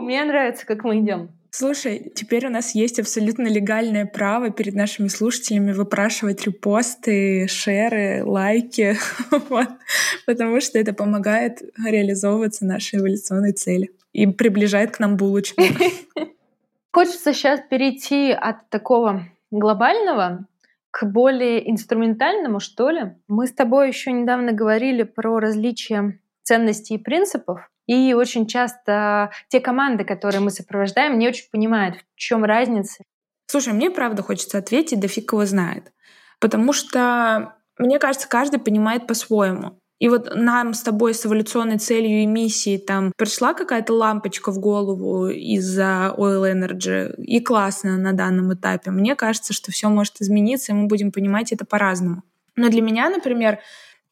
[0.00, 1.30] Мне нравится, как мы идем.
[1.56, 8.96] Слушай, теперь у нас есть абсолютно легальное право перед нашими слушателями выпрашивать репосты, шеры, лайки,
[9.30, 9.68] вот,
[10.26, 15.62] потому что это помогает реализовываться нашей эволюционной цели и приближает к нам булочку.
[16.92, 20.48] Хочется сейчас перейти от такого глобального
[20.90, 23.12] к более инструментальному, что ли.
[23.28, 27.70] Мы с тобой еще недавно говорили про различия ценностей и принципов.
[27.86, 33.04] И очень часто те команды, которые мы сопровождаем, не очень понимают, в чем разница.
[33.46, 35.92] Слушай, мне правда хочется ответить, да фиг его знает.
[36.40, 39.78] Потому что, мне кажется, каждый понимает по-своему.
[40.00, 44.58] И вот нам с тобой с эволюционной целью и миссией там пришла какая-то лампочка в
[44.58, 48.90] голову из-за Oil Energy, и классно на данном этапе.
[48.90, 52.22] Мне кажется, что все может измениться, и мы будем понимать это по-разному.
[52.56, 53.60] Но для меня, например,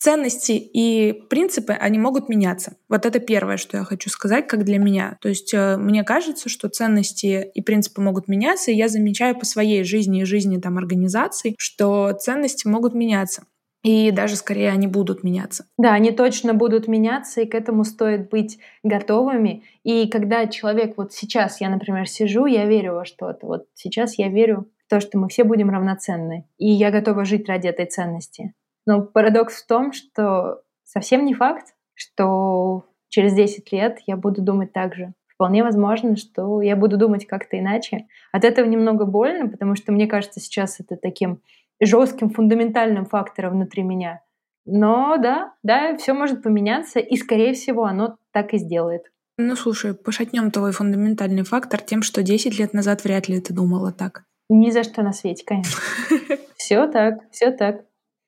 [0.02, 2.76] ценности и принципы, они могут меняться.
[2.88, 5.16] Вот это первое, что я хочу сказать, как для меня.
[5.20, 9.46] То есть э, мне кажется, что ценности и принципы могут меняться, и я замечаю по
[9.46, 13.44] своей жизни и жизни там организаций, что ценности могут меняться.
[13.84, 15.66] И даже скорее они будут меняться.
[15.78, 19.62] Да, они точно будут меняться, и к этому стоит быть готовыми.
[19.84, 23.46] И когда человек вот сейчас, я, например, сижу, я верю во что-то.
[23.46, 26.48] Вот сейчас я верю в то, что мы все будем равноценны.
[26.58, 28.52] И я готова жить ради этой ценности.
[28.86, 34.72] Но парадокс в том, что совсем не факт, что через 10 лет я буду думать
[34.72, 35.12] так же.
[35.28, 38.06] Вполне возможно, что я буду думать как-то иначе.
[38.32, 41.40] От этого немного больно, потому что мне кажется, сейчас это таким
[41.80, 44.22] жестким, фундаментальным фактором внутри меня.
[44.64, 49.10] Но да, да, все может поменяться, и, скорее всего, оно так и сделает.
[49.38, 53.90] Ну, слушай, пошатнем твой фундаментальный фактор тем, что 10 лет назад вряд ли ты думала
[53.90, 54.24] так.
[54.48, 55.80] Ни за что на свете, конечно.
[56.56, 57.84] Все так, все так.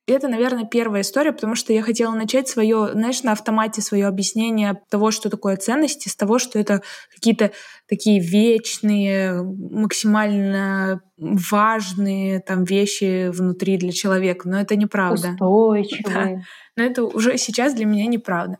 [0.07, 4.07] И это, наверное, первая история, потому что я хотела начать свое, знаешь, на автомате свое
[4.07, 6.83] объяснение того, что такое ценности, с того, что это
[7.15, 7.53] какие-то
[7.89, 14.47] такие вечные, максимально важные там вещи внутри для человека.
[14.47, 15.31] Но это неправда.
[15.31, 16.37] Устойчивые.
[16.37, 16.43] Да.
[16.77, 18.59] Но это уже сейчас для меня неправда.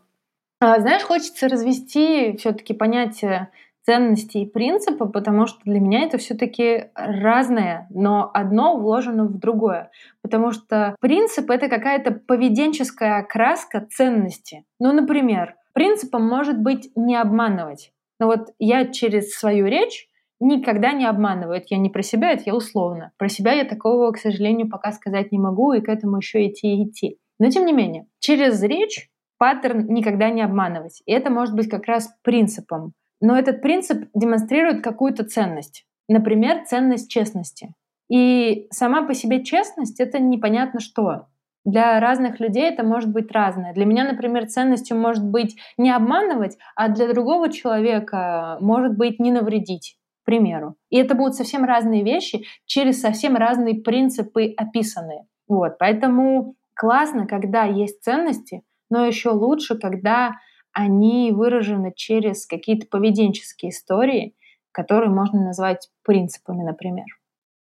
[0.59, 3.49] А, знаешь, хочется развести все-таки понятие
[3.85, 9.91] ценности и принципы, потому что для меня это все-таки разное, но одно вложено в другое.
[10.21, 14.65] Потому что принцип— это какая-то поведенческая окраска ценности.
[14.79, 17.91] Ну, например, принципом может быть не обманывать.
[18.19, 20.07] Но вот я через свою речь
[20.39, 21.57] никогда не обманываю.
[21.57, 23.11] Это я не про себя, это я условно.
[23.17, 26.75] Про себя я такого, к сожалению, пока сказать не могу, и к этому еще идти
[26.75, 27.17] и идти.
[27.39, 31.01] Но тем не менее, через речь паттерн никогда не обманывать.
[31.05, 32.93] И это может быть как раз принципом.
[33.25, 35.87] Но этот принцип демонстрирует какую-то ценность.
[36.07, 37.73] Например, ценность честности.
[38.07, 41.25] И сама по себе честность— это непонятно что.
[41.65, 43.73] Для разных людей это может быть разное.
[43.73, 49.31] Для меня, например, ценностью может быть не обманывать, а для другого человека может быть не
[49.31, 50.75] навредить, к примеру.
[50.91, 55.25] И это будут совсем разные вещи, через совсем разные принципы описанные.
[55.47, 55.79] Вот.
[55.79, 58.61] Поэтому классно, когда есть ценности,
[58.91, 60.35] но еще лучше, когда
[60.75, 64.35] они выражены через какие-то поведенческие истории,
[64.73, 67.05] которые можно назвать принципами, например.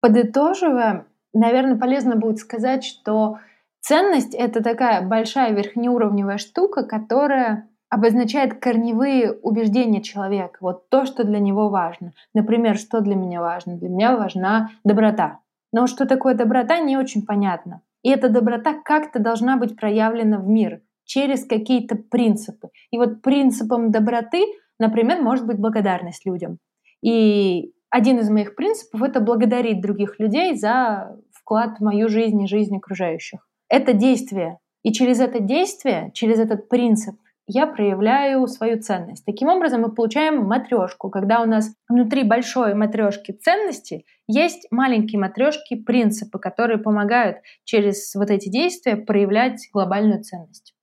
[0.01, 3.39] Подытоживая, наверное, полезно будет сказать, что
[3.81, 11.39] ценность— это такая большая верхнеуровневая штука, которая обозначает корневые убеждения человека, вот то, что для
[11.39, 12.13] него важно.
[12.33, 13.77] Например, что для меня важно?
[13.77, 15.41] Для меня важна доброта.
[15.73, 17.83] Но что такое доброта, не очень понятно.
[18.03, 22.69] И эта доброта как-то должна быть проявлена в мир через какие-то принципы.
[22.91, 24.45] И вот принципом доброты,
[24.79, 26.59] например, может быть благодарность людям.
[27.03, 32.49] И один из моих принципов— это благодарить других людей за вклад в мою жизнь и
[32.49, 33.47] жизнь окружающих.
[33.69, 34.59] Это действие.
[34.83, 39.25] И через это действие, через этот принцип я проявляю свою ценность.
[39.25, 45.77] Таким образом, мы получаем матрешку, когда у нас внутри большой матрешки ценности есть маленькие матрешки
[45.77, 50.74] принципы, которые помогают через вот эти действия проявлять глобальную ценность.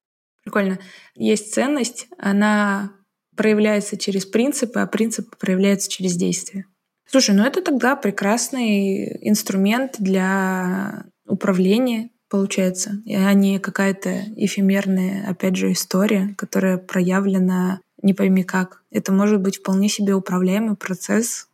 [0.52, 0.80] Прикольно.
[1.16, 2.92] Есть ценность, она
[3.38, 6.66] проявляется через принципы, а принципы проявляются через действия.
[7.10, 15.72] Слушай, ну это тогда прекрасный инструмент для управления, получается, а не какая-то эфемерная, опять же,
[15.72, 18.84] история, которая проявлена не пойми как.
[18.92, 21.48] Это может быть вполне себе управляемый процесс,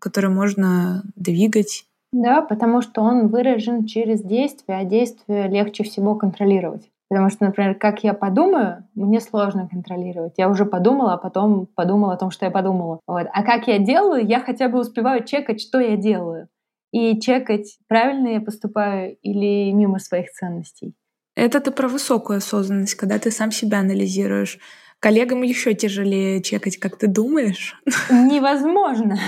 [0.00, 1.84] который можно двигать.
[2.12, 6.90] Да, потому что он выражен через действие, а действие легче всего контролировать.
[7.10, 10.34] Потому что, например, как я подумаю, мне сложно контролировать.
[10.36, 13.00] Я уже подумала, а потом подумала о том, что я подумала.
[13.08, 13.26] Вот.
[13.32, 16.48] А как я делаю, я хотя бы успеваю чекать, что я делаю.
[16.92, 20.94] И чекать, правильно я поступаю или мимо своих ценностей.
[21.34, 24.60] Это ты про высокую осознанность, когда ты сам себя анализируешь.
[25.00, 27.80] Коллегам еще тяжелее чекать, как ты думаешь.
[28.10, 29.18] Невозможно.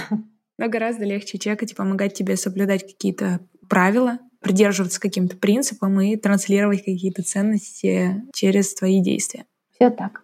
[0.56, 6.84] Но гораздо легче чекать и помогать тебе соблюдать какие-то правила, придерживаться каким-то принципам и транслировать
[6.84, 9.44] какие-то ценности через твои действия.
[9.74, 10.22] Все так.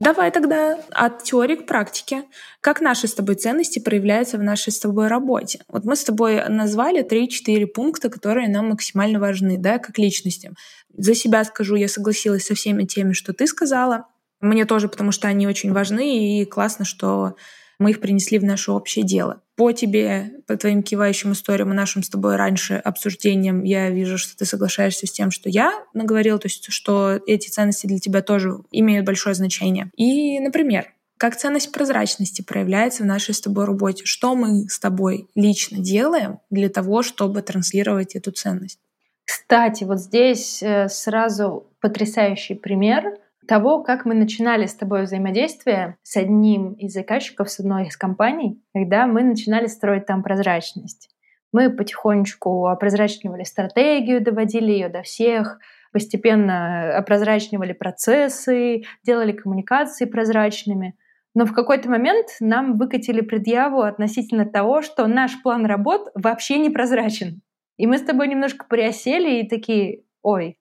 [0.00, 2.22] Давай тогда от теории к практике.
[2.60, 5.60] Как наши с тобой ценности проявляются в нашей с тобой работе?
[5.68, 10.54] Вот мы с тобой назвали 3-4 пункта, которые нам максимально важны, да, как личностям.
[10.96, 14.06] За себя скажу, я согласилась со всеми теми, что ты сказала.
[14.40, 17.34] Мне тоже, потому что они очень важны, и классно, что
[17.78, 19.42] мы их принесли в наше общее дело.
[19.56, 24.36] По тебе, по твоим кивающим историям и нашим с тобой раньше обсуждениям, я вижу, что
[24.36, 28.58] ты соглашаешься с тем, что я наговорила, то есть что эти ценности для тебя тоже
[28.70, 29.90] имеют большое значение.
[29.96, 34.04] И, например, как ценность прозрачности проявляется в нашей с тобой работе?
[34.04, 38.78] Что мы с тобой лично делаем для того, чтобы транслировать эту ценность?
[39.24, 46.16] Кстати, вот здесь э, сразу потрясающий пример того, как мы начинали с тобой взаимодействие с
[46.16, 51.08] одним из заказчиков, с одной из компаний, когда мы начинали строить там прозрачность.
[51.50, 55.58] Мы потихонечку опрозрачнивали стратегию, доводили ее до всех,
[55.92, 60.94] постепенно опрозрачнивали процессы, делали коммуникации прозрачными.
[61.34, 66.68] Но в какой-то момент нам выкатили предъяву относительно того, что наш план работ вообще не
[66.68, 67.40] прозрачен.
[67.78, 70.58] И мы с тобой немножко приосели и такие, ой,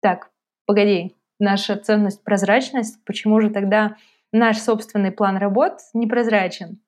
[0.00, 0.30] так,
[0.66, 3.96] погоди, наша ценность прозрачность, почему же тогда
[4.32, 6.80] наш собственный план работ непрозрачен?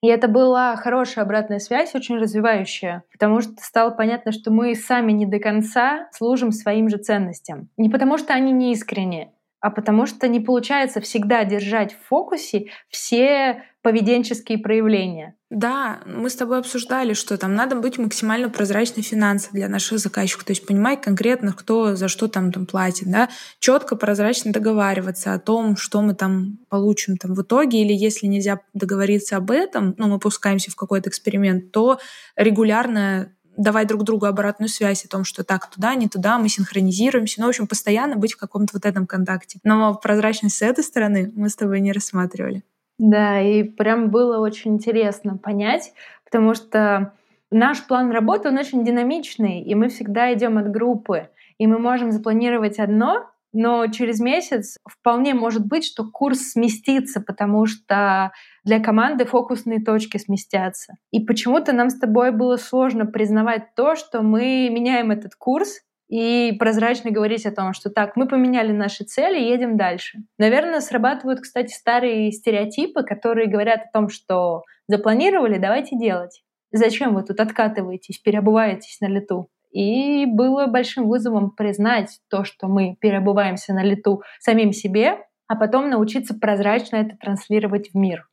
[0.00, 5.10] И это была хорошая обратная связь, очень развивающая, потому что стало понятно, что мы сами
[5.10, 7.68] не до конца служим своим же ценностям.
[7.76, 12.66] Не потому что они не искренние, а потому что не получается всегда держать в фокусе
[12.88, 15.34] все поведенческие проявления.
[15.48, 20.44] Да, мы с тобой обсуждали, что там надо быть максимально прозрачной финансово для наших заказчиков,
[20.44, 25.38] то есть понимать конкретно, кто за что там, там платит, да, четко, прозрачно договариваться о
[25.38, 30.08] том, что мы там получим там в итоге, или если нельзя договориться об этом, ну,
[30.08, 31.98] мы пускаемся в какой-то эксперимент, то
[32.36, 37.40] регулярно давать друг другу обратную связь о том, что так, туда, не туда, мы синхронизируемся.
[37.40, 39.60] Ну, в общем, постоянно быть в каком-то вот этом контакте.
[39.64, 42.62] Но прозрачность с этой стороны мы с тобой не рассматривали.
[42.98, 45.92] Да, и прям было очень интересно понять,
[46.24, 47.14] потому что
[47.50, 51.28] наш план работы, он очень динамичный, и мы всегда идем от группы.
[51.58, 57.66] И мы можем запланировать одно, но через месяц вполне может быть, что курс сместится, потому
[57.66, 58.32] что
[58.64, 60.94] для команды фокусные точки сместятся.
[61.10, 66.56] И почему-то нам с тобой было сложно признавать то, что мы меняем этот курс, и
[66.58, 70.18] прозрачно говорить о том, что так, мы поменяли наши цели, едем дальше.
[70.38, 76.42] Наверное, срабатывают, кстати, старые стереотипы, которые говорят о том, что запланировали, давайте делать.
[76.72, 79.48] Зачем вы тут откатываетесь, переобуваетесь на лету?
[79.70, 85.90] И было большим вызовом признать то, что мы переобуваемся на лету самим себе, а потом
[85.90, 88.28] научиться прозрачно это транслировать в мир.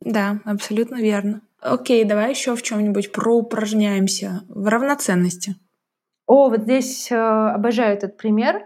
[0.00, 1.40] Да, абсолютно верно.
[1.60, 5.56] Окей, давай еще в чем-нибудь проупражняемся в равноценности.
[6.26, 8.64] О, вот здесь э, обожаю этот пример.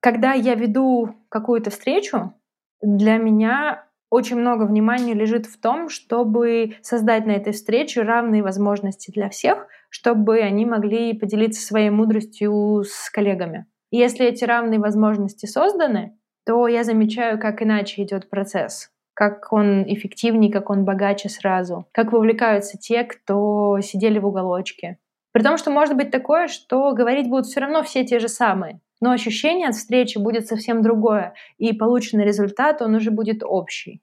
[0.00, 2.34] Когда я веду какую-то встречу,
[2.82, 9.10] для меня очень много внимания лежит в том, чтобы создать на этой встрече равные возможности
[9.10, 13.66] для всех, чтобы они могли поделиться своей мудростью с коллегами.
[13.90, 19.84] И если эти равные возможности созданы, то я замечаю, как иначе идет процесс, как он
[19.86, 24.98] эффективнее, как он богаче сразу, как вовлекаются те, кто сидели в уголочке.
[25.38, 28.80] При том, что может быть такое, что говорить будут все равно все те же самые,
[29.00, 34.02] но ощущение от встречи будет совсем другое, и полученный результат, он уже будет общий.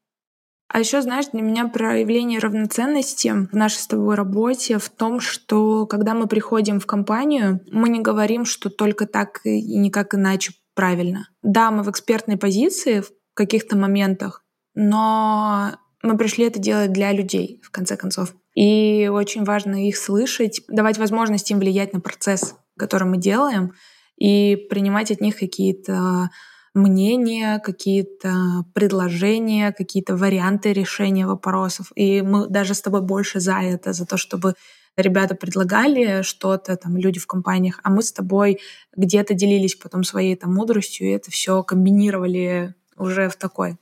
[0.70, 5.86] А еще, знаешь, для меня проявление равноценности в нашей с тобой работе в том, что
[5.88, 11.28] когда мы приходим в компанию, мы не говорим, что только так и никак иначе правильно.
[11.42, 15.72] Да, мы в экспертной позиции в каких-то моментах, но
[16.02, 18.34] мы пришли это делать для людей, в конце концов.
[18.56, 23.74] И очень важно их слышать, давать возможность им влиять на процесс, который мы делаем,
[24.18, 26.30] и принимать от них какие-то
[26.74, 31.92] мнения, какие-то предложения, какие-то варианты решения вопросов.
[31.96, 34.56] И мы даже с тобой больше за это, за то, чтобы
[34.98, 38.60] ребята предлагали что-то, там, люди в компаниях, а мы с тобой
[38.96, 43.78] где-то делились потом своей там мудростью, и это все комбинировали уже в такое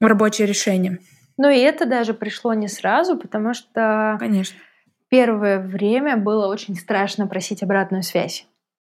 [0.00, 1.00] рабочее решение.
[1.38, 4.58] Ну и это даже пришло не сразу, потому что Конечно.
[5.08, 8.46] первое время было очень страшно просить обратную связь.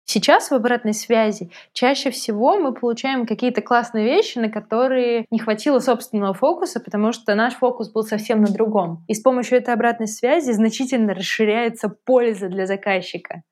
[0.08, 5.80] Сейчас в обратной связи чаще всего мы получаем какие-то классные вещи, на которые не хватило
[5.80, 9.04] собственного фокуса, потому что наш фокус был совсем на другом.
[9.08, 13.42] И с помощью этой обратной связи значительно расширяется польза для заказчика.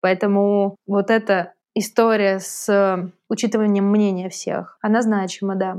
[0.00, 5.76] Поэтому вот эта история с учитыванием мнения всех, она значима, да.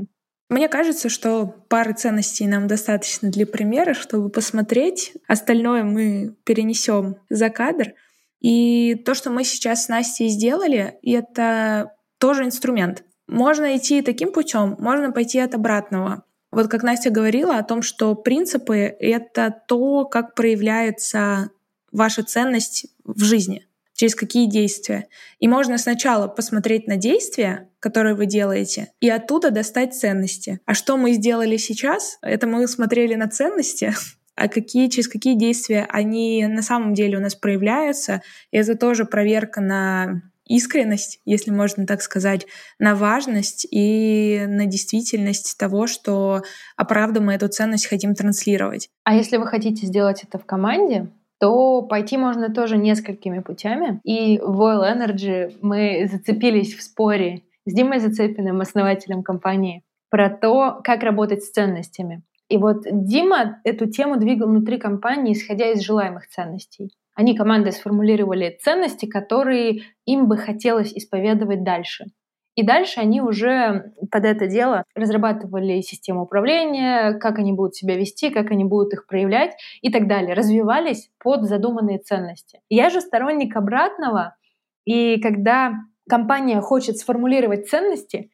[0.48, 5.14] Мне кажется, что пары ценностей нам достаточно для примера, чтобы посмотреть.
[5.26, 7.94] Остальное мы перенесем за кадр.
[8.40, 13.04] И то, что мы сейчас с Настей сделали, это тоже инструмент.
[13.26, 16.24] Можно идти таким путем, можно пойти от обратного.
[16.50, 21.50] Вот как Настя говорила о том, что принципы— это то, как проявляется
[21.90, 25.06] ваша ценность в жизни, через какие действия.
[25.38, 30.60] И можно сначала посмотреть на действия, которые вы делаете, и оттуда достать ценности.
[30.66, 32.18] А что мы сделали сейчас?
[32.22, 33.94] Это мы смотрели на ценности,
[34.36, 38.22] а какие, через какие действия они на самом деле у нас проявляются.
[38.50, 42.46] И это тоже проверка на искренность, если можно так сказать,
[42.78, 46.42] на важность и на действительность того, что
[46.76, 48.90] оправда мы эту ценность хотим транслировать.
[49.04, 51.10] А если вы хотите сделать это в команде,
[51.40, 54.00] то пойти можно тоже несколькими путями.
[54.04, 60.80] И в Oil Energy мы зацепились в споре с Димой Зацепиным, основателем компании, про то,
[60.84, 62.22] как работать с ценностями.
[62.48, 66.90] И вот Дима эту тему двигал внутри компании, исходя из желаемых ценностей.
[67.14, 72.06] Они командой сформулировали ценности, которые им бы хотелось исповедовать дальше.
[72.54, 78.30] И дальше они уже под это дело разрабатывали систему управления, как они будут себя вести,
[78.30, 79.52] как они будут их проявлять
[79.82, 80.34] и так далее.
[80.34, 82.60] Развивались под задуманные ценности.
[82.68, 84.36] Я же сторонник обратного,
[84.84, 85.72] и когда
[86.08, 88.30] компания хочет сформулировать ценности,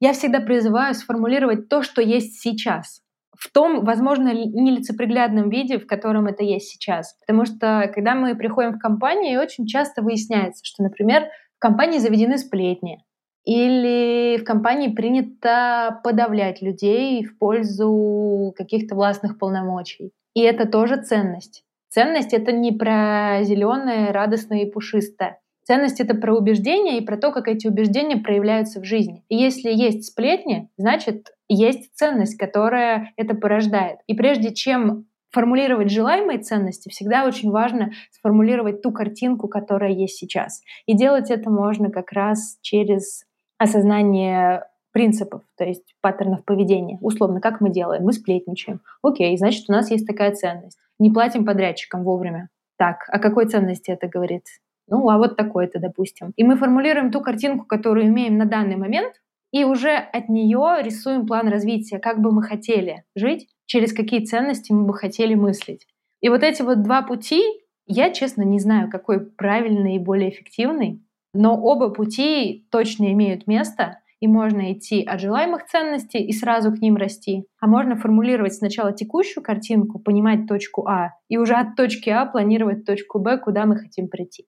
[0.00, 3.02] я всегда призываю сформулировать то, что есть сейчас
[3.42, 7.16] в том, возможно, нелицеприглядном виде, в котором это есть сейчас.
[7.26, 11.24] Потому что, когда мы приходим в компанию, очень часто выясняется, что, например,
[11.56, 12.98] в компании заведены сплетни,
[13.44, 20.12] или в компании принято подавлять людей в пользу каких-то властных полномочий.
[20.34, 21.64] И это тоже ценность.
[21.88, 25.38] Ценность— это не про зеленое, радостное и пушистое.
[25.64, 29.24] Ценность— это про убеждения и про то, как эти убеждения проявляются в жизни.
[29.28, 33.98] И если есть сплетни, значит, есть ценность, которая это порождает.
[34.06, 40.62] И прежде чем формулировать желаемые ценности, всегда очень важно сформулировать ту картинку, которая есть сейчас.
[40.86, 43.24] И делать это можно как раз через
[43.62, 46.98] осознание принципов, то есть паттернов поведения.
[47.00, 48.04] Условно, как мы делаем?
[48.04, 48.80] Мы сплетничаем.
[49.02, 50.78] Окей, значит, у нас есть такая ценность.
[50.98, 52.48] Не платим подрядчикам вовремя.
[52.76, 54.44] Так, о какой ценности это говорит?
[54.88, 56.32] Ну, а вот такой-то, допустим.
[56.36, 59.14] И мы формулируем ту картинку, которую имеем на данный момент,
[59.52, 64.72] и уже от нее рисуем план развития, как бы мы хотели жить, через какие ценности
[64.72, 65.86] мы бы хотели мыслить.
[66.20, 67.42] И вот эти вот два пути,
[67.86, 71.02] я, честно, не знаю, какой правильный и более эффективный,
[71.34, 76.80] но оба пути точно имеют место, и можно идти от желаемых ценностей и сразу к
[76.80, 77.44] ним расти.
[77.60, 82.84] А можно формулировать сначала текущую картинку, понимать точку А, и уже от точки А планировать
[82.84, 84.46] точку Б, куда мы хотим прийти.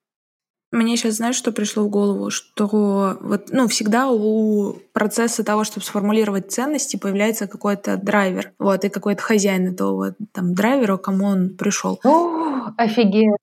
[0.71, 2.31] Мне сейчас, знаешь, что пришло в голову?
[2.31, 8.53] Что вот, ну, всегда у процесса того, чтобы сформулировать ценности, появляется какой-то драйвер.
[8.59, 12.01] Вот, и какой-то хозяин этого там драйвера, кому он пришел.
[12.05, 13.37] О, офигенно.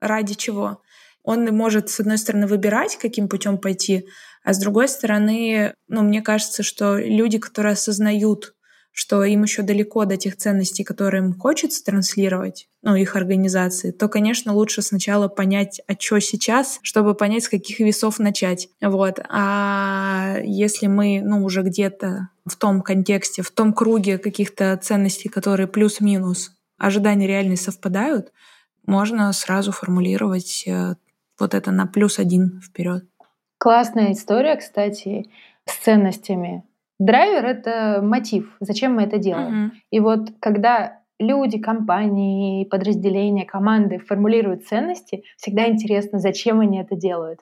[0.00, 0.80] Ради чего?
[1.26, 4.06] Он может, с одной стороны, выбирать, каким путем пойти,
[4.44, 8.54] а с другой стороны, ну, мне кажется, что люди, которые осознают
[8.98, 14.08] что им еще далеко до тех ценностей, которые им хочется транслировать, ну, их организации, то,
[14.08, 18.70] конечно, лучше сначала понять, а что сейчас, чтобы понять, с каких весов начать.
[18.80, 19.20] Вот.
[19.28, 25.66] А если мы, ну, уже где-то в том контексте, в том круге каких-то ценностей, которые
[25.66, 28.32] плюс-минус ожидания реально совпадают,
[28.86, 30.94] можно сразу формулировать э,
[31.38, 33.04] вот это на плюс один вперед.
[33.58, 35.30] Классная история, кстати,
[35.64, 36.64] с ценностями.
[36.98, 39.66] Драйвер— это мотив, зачем мы это делаем.
[39.66, 39.70] Uh-huh.
[39.90, 47.40] И вот когда люди, компании, подразделения, команды формулируют ценности, всегда интересно, зачем они это делают.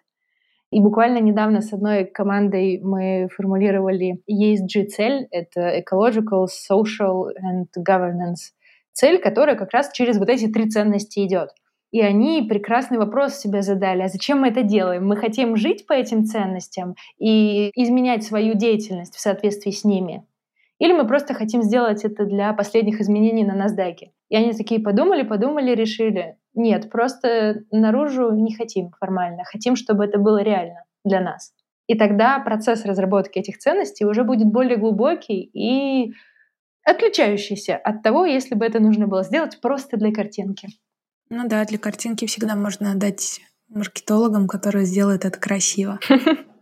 [0.70, 8.51] И буквально недавно с одной командой мы формулировали ESG-цель, это Ecological, Social and Governance,
[8.92, 11.51] цель, которая как раз через вот эти три ценности идет.
[11.95, 15.07] И они прекрасный вопрос себе задали, а зачем мы это делаем?
[15.07, 20.26] Мы хотим жить по этим ценностям и изменять свою деятельность в соответствии с ними?
[20.80, 24.09] Или мы просто хотим сделать это для последних изменений на NASDAQ?
[24.28, 30.18] И они такие подумали, подумали, решили, нет, просто наружу не хотим формально, хотим, чтобы это
[30.18, 31.53] было реально для нас.
[31.86, 36.12] И тогда процесс разработки этих ценностей уже будет более глубокий и
[36.84, 40.70] отличающийся от того, если бы это нужно было сделать просто для картинки.
[41.31, 45.99] Ну да, для картинки всегда можно дать маркетологом, который сделает это красиво.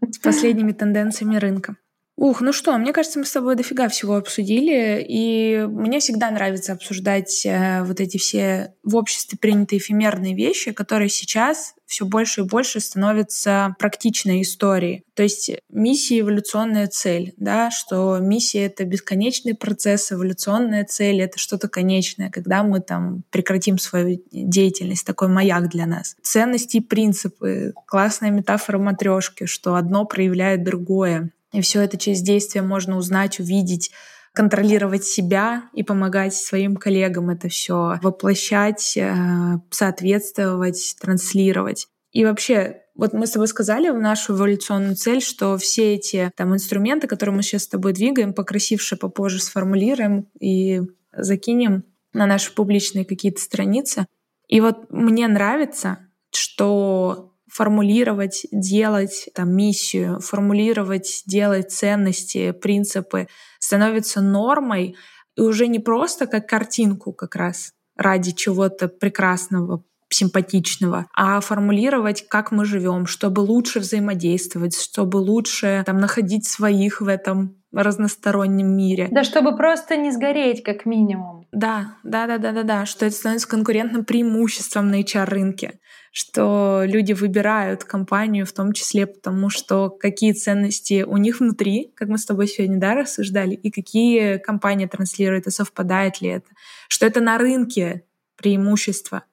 [0.00, 1.76] С последними тенденциями рынка.
[2.16, 6.72] Ух, ну что, мне кажется, мы с тобой дофига всего обсудили, и мне всегда нравится
[6.72, 12.44] обсуждать э, вот эти все в обществе принятые эфемерные вещи, которые сейчас все больше и
[12.44, 15.04] больше становятся практичной историей.
[15.14, 21.68] То есть миссия— эволюционная цель, да, что миссия— это бесконечный процесс, эволюционная цель— это что-то
[21.68, 26.14] конечное, когда мы там прекратим свою деятельность, такой маяк для нас.
[26.22, 31.30] Ценности и принципы, классная метафора матрешки, что одно проявляет другое.
[31.52, 33.90] И все это через действие можно узнать, увидеть,
[34.32, 41.88] контролировать себя и помогать своим коллегам это все воплощать, э, соответствовать, транслировать.
[42.12, 46.54] И вообще, вот мы с тобой сказали в нашу эволюционную цель, что все эти там
[46.54, 50.80] инструменты, которые мы сейчас с тобой двигаем, покрасивше попозже сформулируем и
[51.14, 51.84] закинем
[52.14, 54.06] на наши публичные какие-то страницы.
[54.48, 55.98] И вот мне нравится,
[56.30, 63.28] что формулировать, делать там миссию, формулировать, делать ценности, принципы
[63.58, 64.96] становится нормой
[65.36, 72.52] и уже не просто как картинку как раз ради чего-то прекрасного, симпатичного, а формулировать, как
[72.52, 79.08] мы живем, чтобы лучше взаимодействовать, чтобы лучше там находить своих в этом разностороннем мире.
[79.10, 81.41] Да, чтобы просто не сгореть, как минимум.
[81.52, 85.80] Да, да, да, да, да, да, что это становится конкурентным преимуществом на HR-рынке
[86.12, 92.08] что люди выбирают компанию в том числе потому, что какие ценности у них внутри, как
[92.08, 96.48] мы с тобой сегодня да, рассуждали, и какие компания транслирует, и совпадает ли это,
[96.88, 98.04] что это на рынке
[98.36, 99.24] преимущество.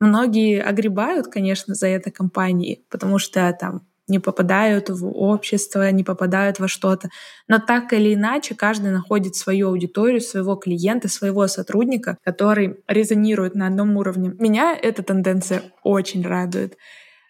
[0.00, 6.58] Многие огребают, конечно, за это компании, потому что там не попадают в общество, не попадают
[6.58, 7.08] во что-то.
[7.48, 13.66] Но так или иначе, каждый находит свою аудиторию, своего клиента, своего сотрудника, который резонирует на
[13.66, 14.34] одном уровне.
[14.38, 16.76] Меня эта тенденция очень радует.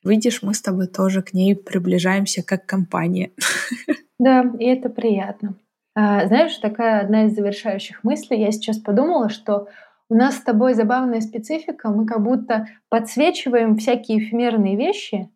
[0.04, 3.32] Видишь, мы с тобой тоже к ней приближаемся как компания.
[4.18, 5.56] Да, и это приятно.
[5.96, 8.40] А, знаешь, такая одна из завершающих мыслей.
[8.40, 9.66] Я сейчас подумала, что
[10.08, 11.90] у нас с тобой забавная специфика.
[11.90, 15.28] Мы как будто подсвечиваем всякие эфемерные вещи,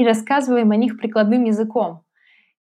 [0.00, 2.04] и рассказываем о них прикладным языком.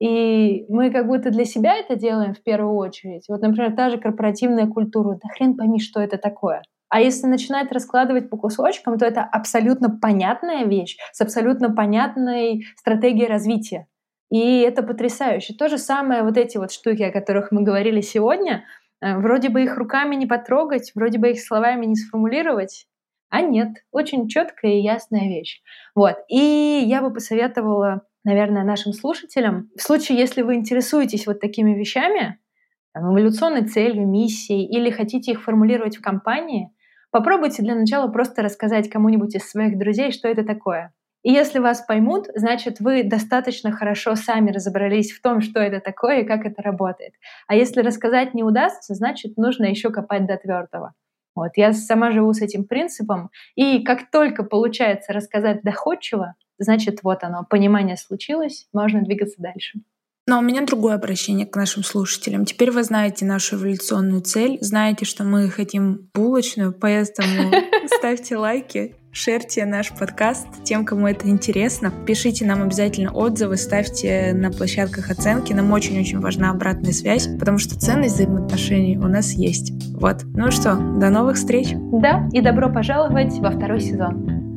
[0.00, 3.26] И мы как будто для себя это делаем в первую очередь.
[3.28, 5.20] Вот, например, та же корпоративная культура.
[5.22, 6.62] Да хрен пойми, что это такое.
[6.88, 13.28] А если начинать раскладывать по кусочкам, то это абсолютно понятная вещь с абсолютно понятной стратегией
[13.28, 13.86] развития.
[14.30, 15.54] И это потрясающе.
[15.54, 18.64] То же самое вот эти вот штуки, о которых мы говорили сегодня,
[19.00, 22.87] э, вроде бы их руками не потрогать, вроде бы их словами не сформулировать,
[23.30, 25.60] а нет, очень четкая и ясная вещь.
[25.94, 26.16] Вот.
[26.28, 32.38] И я бы посоветовала, наверное, нашим слушателям, в случае, если вы интересуетесь вот такими вещами,
[32.94, 36.70] там, эволюционной целью, миссией, или хотите их формулировать в компании,
[37.10, 40.92] попробуйте для начала просто рассказать кому-нибудь из своих друзей, что это такое.
[41.22, 46.20] И если вас поймут, значит, вы достаточно хорошо сами разобрались в том, что это такое
[46.20, 47.12] и как это работает.
[47.48, 50.94] А если рассказать не удастся, значит, нужно еще копать до твердого.
[51.38, 51.52] Вот.
[51.54, 57.46] Я сама живу с этим принципом, и как только получается рассказать доходчиво, значит, вот оно,
[57.48, 59.78] понимание случилось, можно двигаться дальше.
[60.26, 62.44] Но у меня другое обращение к нашим слушателям.
[62.44, 67.52] Теперь вы знаете нашу эволюционную цель, знаете, что мы хотим булочную, поэтому
[67.86, 71.92] ставьте лайки, шерьте наш подкаст тем, кому это интересно.
[72.06, 75.52] Пишите нам обязательно отзывы, ставьте на площадках оценки.
[75.52, 79.72] Нам очень-очень важна обратная связь, потому что ценность взаимоотношений у нас есть.
[79.94, 80.22] Вот.
[80.34, 81.70] Ну что, до новых встреч.
[81.74, 84.47] Да, и добро пожаловать во второй сезон.